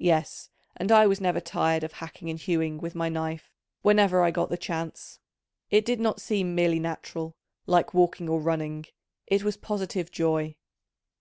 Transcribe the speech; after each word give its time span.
Yes, 0.00 0.50
and 0.76 0.90
I 0.90 1.06
was 1.06 1.20
never 1.20 1.38
tired 1.38 1.84
of 1.84 1.92
hacking 1.92 2.28
and 2.28 2.36
hewing 2.36 2.78
with 2.78 2.96
my 2.96 3.08
knife 3.08 3.52
whenever 3.82 4.22
I 4.24 4.32
got 4.32 4.48
the 4.50 4.56
chance: 4.56 5.20
it 5.70 5.84
did 5.84 6.00
not 6.00 6.20
seem 6.20 6.52
merely 6.52 6.80
natural, 6.80 7.36
like 7.64 7.94
walking 7.94 8.28
or 8.28 8.40
running, 8.40 8.86
it 9.28 9.44
was 9.44 9.56
positive 9.56 10.10
joy. 10.10 10.56